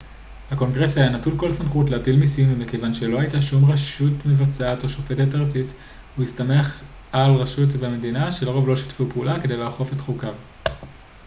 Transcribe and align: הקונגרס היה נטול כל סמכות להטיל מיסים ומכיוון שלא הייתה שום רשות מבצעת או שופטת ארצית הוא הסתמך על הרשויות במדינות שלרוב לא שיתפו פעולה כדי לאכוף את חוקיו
הקונגרס 0.51 0.97
היה 0.97 1.09
נטול 1.09 1.33
כל 1.37 1.51
סמכות 1.51 1.89
להטיל 1.89 2.15
מיסים 2.15 2.53
ומכיוון 2.53 2.93
שלא 2.93 3.19
הייתה 3.19 3.41
שום 3.41 3.71
רשות 3.71 4.25
מבצעת 4.25 4.83
או 4.83 4.89
שופטת 4.89 5.35
ארצית 5.35 5.71
הוא 6.15 6.23
הסתמך 6.23 6.79
על 7.11 7.31
הרשויות 7.31 7.69
במדינות 7.75 8.31
שלרוב 8.33 8.67
לא 8.67 8.75
שיתפו 8.75 9.05
פעולה 9.13 9.41
כדי 9.41 9.57
לאכוף 9.57 9.93
את 9.93 10.01
חוקיו 10.01 10.33